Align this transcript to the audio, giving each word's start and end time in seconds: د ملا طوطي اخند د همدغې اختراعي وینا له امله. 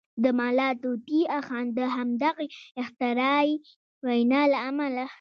د 0.23 0.25
ملا 0.39 0.69
طوطي 0.83 1.21
اخند 1.39 1.69
د 1.77 1.79
همدغې 1.95 2.47
اختراعي 2.81 3.51
وینا 4.05 4.41
له 4.51 4.59
امله. 4.69 5.05